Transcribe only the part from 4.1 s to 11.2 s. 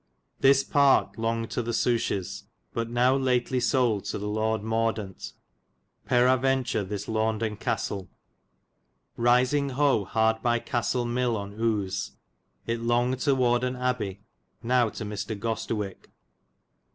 the Lord Mordant Peraventure this Launden Castel. Risingho hard by Castel